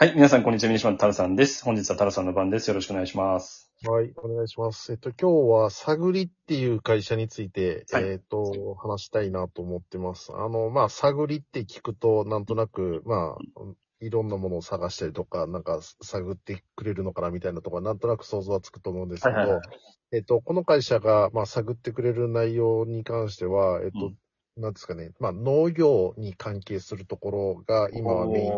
[0.00, 0.68] はい、皆さん、こんにちは。
[0.68, 1.64] ミニシマンタルさんです。
[1.64, 2.68] 本日はタルさんの番です。
[2.68, 3.68] よろしくお願いします。
[3.84, 4.92] はい、お願いします。
[4.92, 10.30] えっと、今日は、サグリっていう会社について、はいえっと、話したいなと思ってます。
[10.32, 13.64] あの、まあ、サグリって聞くと、なんとなく、まあ、
[14.00, 19.60] いろんなものを探したりとか、なんか、探ってくれるのかなみたいなところ、なんとなく想像はつくと思うんですけど、
[20.12, 24.18] えっと、この会社が、まあ、探ってくれる内容に関しては、えっと、うん
[24.60, 28.52] なんですかね、まあ、農業に関係するところが今はメイン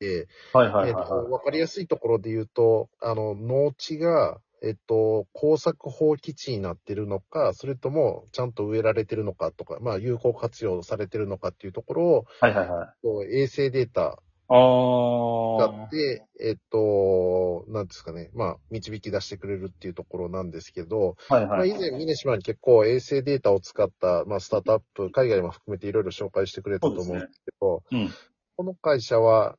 [0.00, 12.46] おーで、はいはいえっと、はいはわかりやすいところで言うと、あの、農地が、えっと、工作放棄地になってるのか、それとも、ちゃんと植えられてるのかとか、まあ、有効活用されてるのかっていうところを、い。
[12.46, 12.94] はいはいは
[13.30, 13.42] い。
[13.42, 15.58] 衛星データあー。
[15.58, 21.70] があって、えっと、なんですかね、まあ、導き出してくれるっていうところなんですけど、まあ、はいはい。
[21.70, 28.10] 以前、ミネシマに結構衛星データを使った、まあ、スタートアップ、海外も含めていろいろ紹介してくれたと思うんですけど、うん。
[28.56, 29.56] この会社は、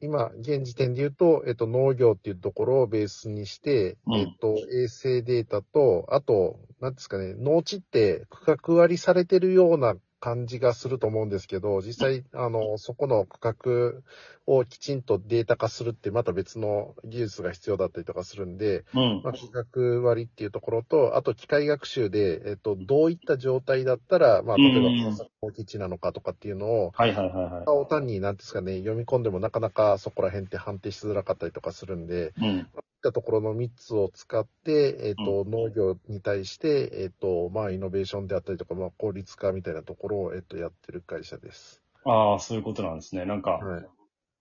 [0.00, 4.14] 今、現時点で言うと、えっと、農業っていうところをベースにして、うん。
[4.14, 14.02] えっと、衛星データと、あと、なんですかね、農地って区画割りされてるような感じがすると思うんですけど、実際、あの、そこの区
[14.46, 27.64] 画をきちんとデータ化するってまた別の技術が必要だったりとかするんで、うんまあ、区画割りっていうところと、あと機械学習で、えっと、どういった状態だったら、まあ、例えうんば、放棄地なのかとかっていうのを、はいはいはいはい。
[27.66, 32.68] を単に、なんですかね、読み込んでもなかなかそこら辺って判定しづらかったりとかするんで、うん。
[33.00, 41.82] ったところの3つを使って、えっ、と、農業に対して、えっ、と、まあ、イノベーションであったりとか、まあ、効率化みたいなところを、えっ、と、やってる会社です。
[42.04, 43.24] あー、そういうことなんですね。
[43.24, 43.86] なんか、はい。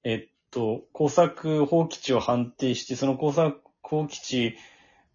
[0.03, 4.55] えっと、工作放棄地を判定して、その工作放棄地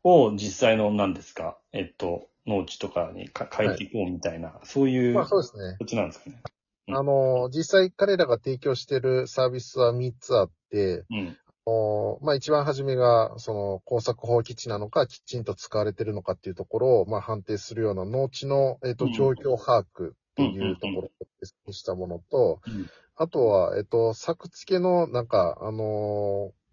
[0.03, 5.77] を実際の何ですか、えっと、農地とかにか変えていこうみたいな、そういうまあ、そうですね。
[5.79, 6.43] こっちなんですかね。
[6.89, 11.39] うんあの、実際彼らが提供してるサービスは3つあって、うん。
[11.67, 21.11] おまあ一番初めが、その工作放棄地なのか、きちんと使われてるのかっていうところを、まあ判定するような農地の、えっ、とうん、状況把握っていうところ
[21.67, 22.91] をしたものと、うん。
[23.17, 26.65] あとは、えっ、と、作付けの、なんか、あのー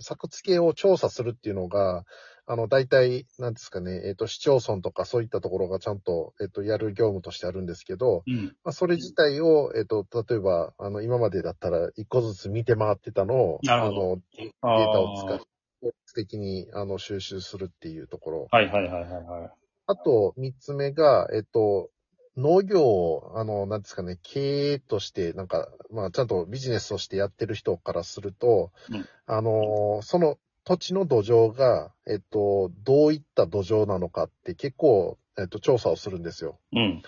[0.00, 2.04] 作付けを調査するっていうのが、
[2.48, 8.56] あの、大体、なんですかね、えっ、と、市町村とかそういったところがちゃんと、えっ、と、やる業務としてあるんですけど、うん。
[8.62, 15.46] まあ、それ自体を、えっ、と、例えば、あの、今までだったら一個ずつ見て回ってたのを、あの、デあータを使って、ー
[15.80, 18.48] 効率的に、あの、収集するっていうところ。
[18.50, 19.50] はいはいはいはいはい。
[19.88, 21.90] あと、三つ目が、えっと、
[22.36, 36.58] 農業を、あの、なんですかね、経営として、なんか、まあ、ちゃんとビジネスとしてやってる人からすると、うんあの、その土地の土壌が、えっと、どういった土壌なのかって結構、えっと、調査をするんですよ。
[36.72, 37.02] うん。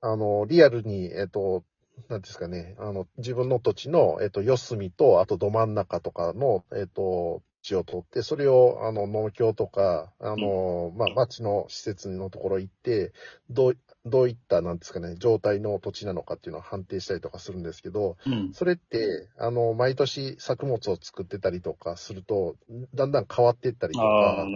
[0.00, 1.64] あの、リアルに、えっと、
[2.08, 13.12] なんですかね、あの、自分の土地の、えっと、四隅と、あとど真ん中とかの、えっと、地を取って、それを、あの、農協とか、あの、まあ、町の施設のところ行って、
[13.50, 18.52] どう、どういった、なんですかね、状態の土地なのかっていうのを判定したりとかするんですけど、うん。
[18.52, 22.56] それって、あの、毎年作物を作ってたりとかすると、
[22.94, 24.46] だんだん変わっていったりとか。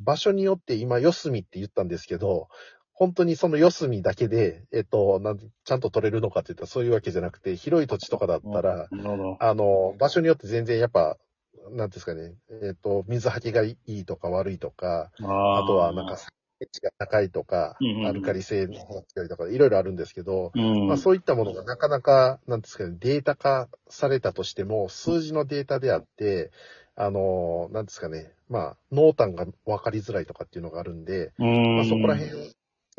[0.00, 2.48] 場所によって今、四隅って言ったんですけど、
[2.92, 8.88] 本当にその四隅だけで、えっと、なんちゃんと取れるのかって言ったらそういうわけじゃなくて、広い土地とかだったら。
[9.40, 11.16] あの、場所によって全然やっぱ、
[11.70, 16.18] なんですかね、えっと、水はけがいいとか悪いとか、ああとはなんか、
[16.66, 18.74] 値が高いとかうんうんうん、アルカリ性の
[19.08, 20.88] 強いとか、いろいろあるんですけど、うん。
[20.88, 26.50] まあそういったものがなかなか、なんですかね、データ化されたとしても、数字のデータであって、
[26.96, 31.76] あの、なんですかね、まあ、濃淡が分かりづらいとかっていうのがあるんで、うん。
[31.76, 32.52] まあ、そこら辺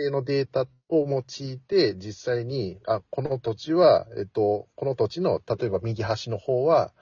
[0.09, 6.93] のデータを用いて、実際に、あ、この土地は、えっと、この土地の、例えば右端の方は、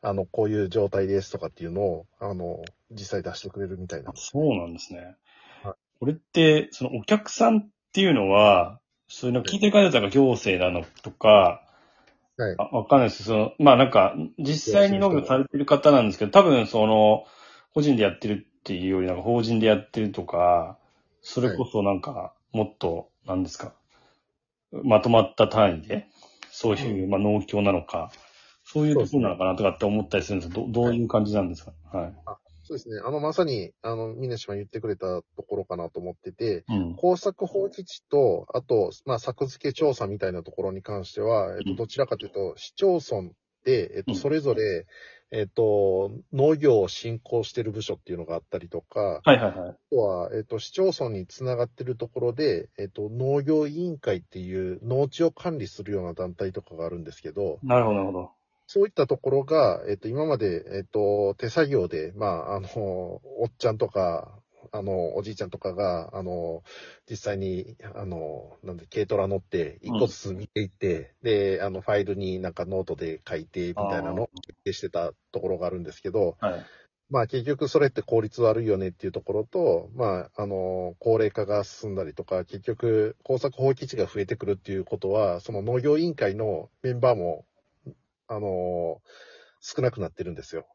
[0.00, 4.12] あの、こういう状態ですとかっていうのを、あの、実際出してくれるみたいな。
[4.14, 5.16] そうなんですねはい。
[6.04, 8.78] これって、そのお客さんっていうのは、
[9.08, 11.62] そういうの聞いてる方々が行政なのとか、
[12.36, 12.54] はい。
[12.58, 13.24] あわかんないです。
[13.24, 17.24] その、まあなんか、実際に農業されてる方なんですけど、多分その、
[17.72, 20.76] 個人でやってるっていうよりなんか法人でやってるとか、
[21.22, 23.72] それこそなんか、もっと、なんですか、
[24.82, 26.06] まとまった単位で、
[26.50, 28.12] そういう、まあ農協なのか、
[28.62, 31.72] そういうところなのかなとかって思ったりするんですけど、どどういう感じなんですか？
[31.90, 32.14] はい。
[32.64, 33.00] そうですね。
[33.04, 36.94] あの、まさに、あの、峰島言ってくれたところかなと思ってて、うん。
[36.96, 43.30] 工作放棄地と、あと、まあ、作付け調査みたいなところに関しては、えっうんと、どちらかというと、市町村
[43.64, 44.86] で、えっと、うんそれぞれ、
[45.30, 49.70] えっと、農業を振興してる部署っていうのがあったりとか、はいはいはい。
[49.70, 58.30] あとは、えっと、市町村につながってるところで、えっと、農業委員会っていう農地を管理するような団体とかがあるんですけど、なるほどなるほど。
[58.66, 64.40] そういったところが、えっ、と、今まで、えっ、と、手作業で、まあ、あの、おっちゃんとか、
[64.72, 66.62] あの、おじいちゃんとかが、あの、
[67.08, 76.66] 実際に、あの、なんで、軽トラ乗って、一個ずつ見ていって、で、あの、ファイルになんかノートで書いて、みたいなのを決定してたところがあるんですけど、はい。
[77.10, 87.44] まあ結局それって効率悪いよねっていうところと、まあ、あの、高齢化が進んだりとか、結局耕作放棄地が増えてくるっていうことは、その農業委員会のメンバーも、
[88.28, 89.00] あの、
[89.60, 90.66] 少なくなってるんですよ。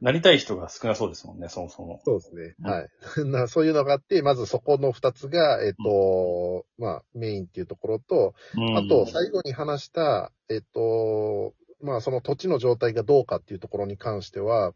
[0.00, 2.00] なりたい人が少なそうですもんね、そもそも。
[2.04, 2.54] そうですね。
[2.60, 2.88] うんはい。
[3.24, 14.72] なそういうのがあって、まずそこの二つが、えっと、まあ、メインっていうところと、うんあと、最後に話した、えっと、まあ、その土地の状態がどうかっていうところに関しては、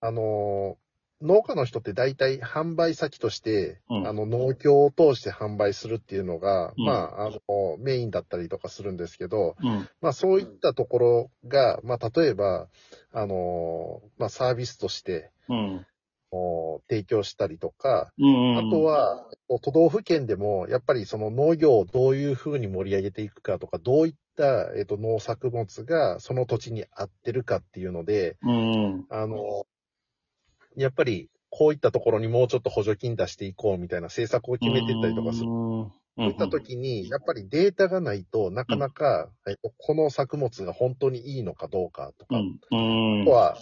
[0.00, 0.76] あの、
[1.22, 9.88] 農家の人って大体販売先として、うんあの、農協を通して販売するっていうのが、うんまあ、あの、メインだったりとかするんですけど、うん。
[10.00, 12.68] まあ、そういったところが、まあ、例えば、
[13.12, 15.86] あの、まあ、サービスとして、うん。
[16.32, 18.56] お提供したりとか、うん。
[18.56, 19.26] あと、は、
[19.62, 29.06] 都道府県でも、やっぱりその農業をどういうふうに盛り上げていくかとか、どういった、えっと、農作物がその土地に合ってるかっていうので、うん。
[29.10, 29.66] あの、
[30.76, 35.48] やっぱり、こういったところにもうちょっと補助金出していこうみたいな政策を決めていったりとかする。
[35.48, 35.92] うん。
[36.16, 42.36] そういった時に、やっぱりデータがないとなかなか、えっと、この作物が本当にいいのかどうかとか。
[42.36, 43.56] あとは、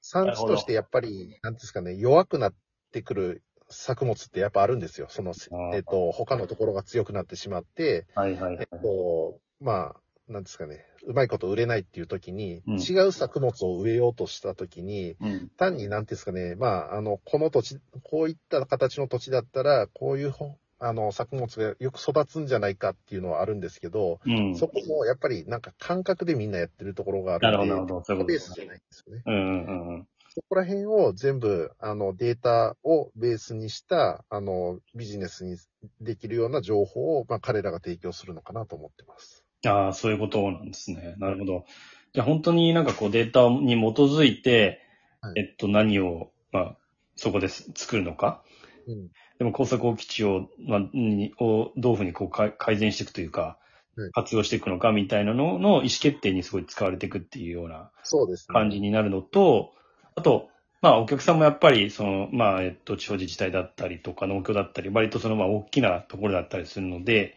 [0.00, 2.54] 産地としてやっぱり、なんですかね、弱くなっ
[2.92, 5.06] てくる作物ってやっぱあるんですよ。
[5.10, 5.32] その
[5.74, 8.80] えっと、他のところが強くなってしまって、はいはいはいえっ。
[8.80, 9.96] と、まあ、
[10.32, 15.50] なんですかね、うまいこと売れないっていう時に、うん違う作物を植えようとした時に、うん。
[15.56, 24.56] 単に、なんていうんですかね、まあ、あの、この土地、こういった形の土地だったら、こういうほ、あの、作物がよく育つんじゃないかっていうのはあるんですけど、うん。
[24.56, 28.04] そこもやっぱりなんか感覚でみんなやってるところがあるなるほど、んで、なるほど。
[28.04, 28.26] そういうこ。
[28.26, 29.22] ベースじゃないんですよね。
[29.24, 30.08] うんうんうん。
[30.34, 35.58] そこら辺を全部、あの、データをベースにした、あの、ビジネスに
[36.00, 39.41] できるような情報を、まあ、彼らが提供するのかなと思ってます。
[39.66, 41.14] ああ、そういうことなんですね。
[41.18, 41.64] なるほど。
[42.12, 44.80] じゃあ本当になんかこうデータに基づいて、
[45.20, 46.76] はいえっと何を、まあ、
[47.16, 48.42] そこです作るのか？
[48.86, 49.08] うん。
[49.38, 53.58] でも工作放棄地を、まあ、にをどういうふうにこうか改善していくというか
[53.94, 58.54] はい、活用していくのかみたいなのの意思決定にすごい使われていくっていうようなそうですね。
[58.54, 59.72] 感じになるのと、
[60.14, 60.48] あと、
[60.80, 67.36] まあお客さんもやっぱり、その、まあ、えっと、地方自治体だったりとか農協だったり、割とそのまあ大きなところだったりするので、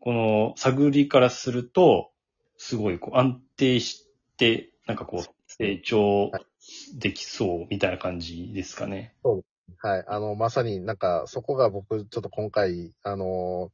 [0.00, 2.10] この探りからすると、
[2.58, 4.06] すごいこう安定し
[4.36, 6.30] て、なんかこう、成長
[6.98, 9.14] できそうみたいな感じですかね。
[9.78, 10.04] はい。
[10.08, 13.70] あの、まさになんか、そこが僕、ちょっと今回、あの、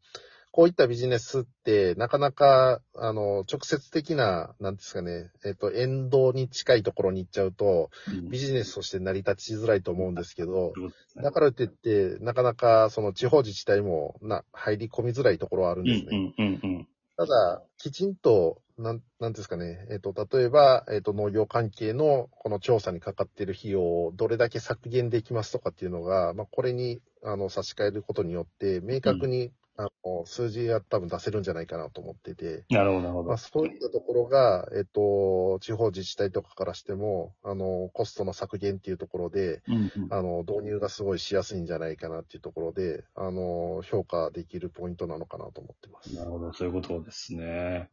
[0.52, 8.28] こういったビジネスって、なかなか、あの、直接的な、なんですかね、えっ、と、沿道に近いところに行っちゃうと、うん。
[8.28, 10.74] ビジネスとして成り立ちづらいと思うんですけど
[11.16, 16.34] だからといって、なかなか、その地方自治体も、な、入り込みづらいところはあるんですね。
[16.38, 33.36] うんうんうんただ、きちんと、なん、なんですかね、えっ、と、例えば、えっ、と、農業関係のこの調査にかかっている費用をどれだけ削減できますとかっていうのが、まあ、これに、あの、差し替えることによって、明確に、あの、数字が多分出せるんじゃないかなと思ってて、なるほど、なるほどまあ、。
[33.38, 46.14] そういったところが、えっ、と、地方自治体とかからしても、あの、コストの削減っていうところで、うんうんあの、導入がすごいしやすいんじゃないかなっていうところで、あの、評価できるポイントなのかなと思ってます。
[46.14, 47.88] なるほど、そういうことですね。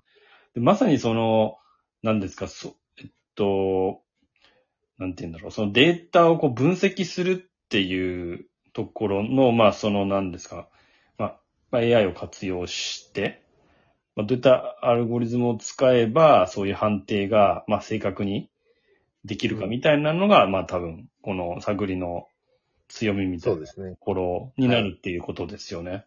[0.53, 1.57] でまさにその、
[2.03, 4.01] なんですか、そ、えっと、
[4.97, 10.67] なんて言うんだろう、そのデータをこう分析するっていうところの、まあその、なんですか、
[11.71, 13.41] まあ、まあ、AI を活用して、
[14.15, 18.49] まあ、どういったアルゴリズムを使えば、そういう判定が、まあ正確に
[19.23, 22.27] できるかみたいなのが、まあ多分、この探りの
[22.89, 23.95] 強みみたいなと。
[23.99, 26.05] ころになるっていうことですよね。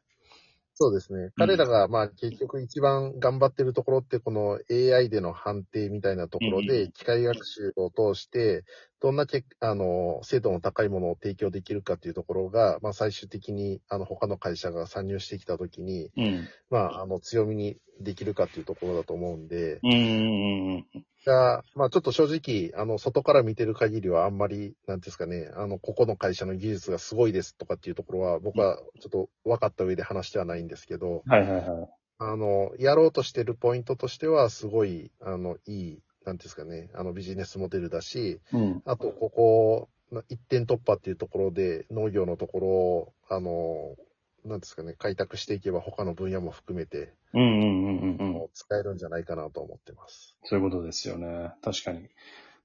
[0.74, 1.30] そうですね。
[1.36, 8.64] 彼らが、まあ、結局一番頑張ってるところって、この AI での判定みたいなところうんうで、機械学習を通して、
[9.02, 16.48] どんだけ、あの、精度の高いものを提供できるかっていうところが、まあ、最終的に、あの、他の会社が参入してきたときに、うん。
[16.70, 20.86] まあ、あの、強みにできるかっていうところだと思うんで、うん。
[21.26, 31.88] が、まあちょっと正直、あの、外から見てる限りはあんまり、なんですかね、あの、ここの会社の技術がすごいですとかっていうところは、僕はちょっと分かった上で話してはないんですけど、はいはいはい。
[32.18, 38.82] あの、やろうとしてるポイントとしては、すごい、あの、いい、なんですかね、あの、ビジネスモデルだし、うん。
[38.84, 39.88] あと、ここ、
[40.28, 43.96] 一点突破っていうところで、農業のところを、あの、
[44.44, 50.36] なんですかね、開拓していけば他の分野も含めて、うんうんうんうん使えるんじゃないかなと思ってます。
[50.44, 51.52] そういうことですよね。
[51.62, 52.08] 確かに。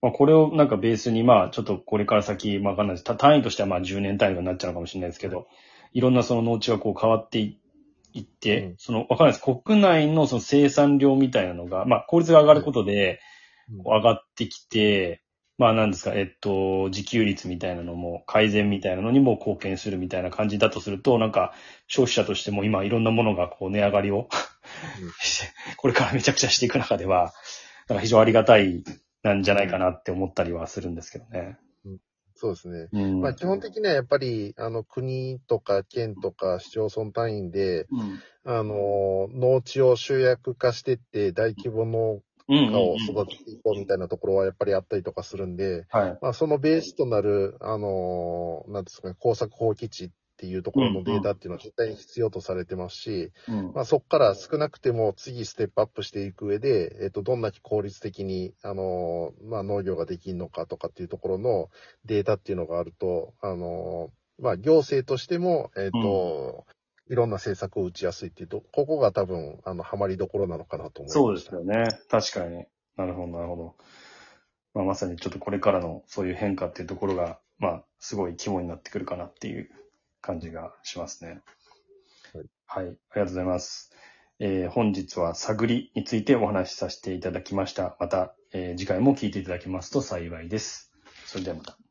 [0.02, 3.04] まあ、これをなんかベースに、まあ、ちょっとこれから先、まあわかんないです。
[3.04, 5.48] た単位としてはまあ10年単位になっちゃうのかもしれないですけど、
[5.94, 7.60] いろんなその農地がこう変わってい
[8.14, 9.44] いって、うんその、わかんないです。
[9.44, 13.18] 国内のその生産量みたいなのが、まあ、効率が上がることで、うん
[13.70, 15.22] 上がってきて、
[15.58, 21.54] まあなんですか、えっと、自給率みたいなのも改善みたいなのにも貢献するみたいな感じだとすると、なんか
[21.88, 24.30] 消費者としても今いろんなものがこう値上がりを
[25.78, 27.34] これからめちゃくちゃしていく中では、
[27.88, 28.84] なんか非常にありがたい
[29.24, 31.58] なんじゃないかなって思ったりはするんですけどね。
[32.38, 32.88] そうですね。
[32.94, 33.22] うん。
[33.22, 38.20] まあ、基本的にはやっぱり、あの、国とか県とか市町村単位で、うん。
[38.46, 46.18] あの、農地を集約化してって大規模農うんうん家をうん育てていこうみたいなところはやっぱりあったりとかするんで、はい。
[46.22, 53.72] まあ、そのベースとなる、あの、なんですかね、工作放棄地っていうところのデータっていうのは絶対に必要とされてますし、うん。
[53.74, 61.70] まあ、そこから少なくても次ステップアップしていく上で、えっと、どんなに効率的に、あの、まあ、農業ができるのかとかっていうところの
[62.06, 66.66] データっていうのがあると、あの、まあ、行政としても、えっと、
[67.10, 71.14] いろんな政策を打ちやすいっていうと、ここが多分、あの、ハマりどころなのかなと思います。
[71.14, 72.00] そうですよね。
[72.10, 72.66] 確かに。
[72.98, 73.76] なるほど、なるほど。
[74.74, 79.70] まあ、まさにちょっとこれからのそういう変化っていうところが、まあ、すごい肝になってくるかなっていう
[80.22, 81.42] 感じがしますね。
[82.34, 82.46] はい。
[82.68, 82.86] はい。
[82.86, 83.92] ありがとうございます。
[84.40, 87.98] えー本日は探りについてお話しさせていただきました。
[88.00, 90.92] また、えー次回も聞いていただきますと幸いです。
[91.26, 91.87] それではまた。